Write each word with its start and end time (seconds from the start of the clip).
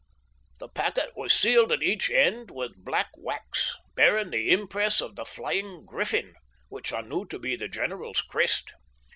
The 0.57 0.67
packet 0.67 1.15
was 1.15 1.31
sealed 1.31 1.71
at 1.71 1.83
each 1.83 2.09
end 2.09 2.49
with 2.49 2.83
black 2.83 3.11
wax, 3.17 3.77
bearing 3.93 4.31
the 4.31 4.49
impress 4.49 4.99
of 4.99 5.15
the 5.15 5.25
flying 5.25 5.85
griffin, 5.85 6.33
which 6.69 6.91
I 6.91 7.01
knew 7.01 7.23
to 7.25 7.37
be 7.37 7.55
the 7.55 7.67
general's 7.67 8.23
crest. 8.23 8.73